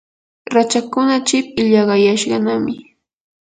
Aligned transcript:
rachakkuna 0.53 1.15
chip 1.27 1.45
illaqayashqanami. 1.61 2.73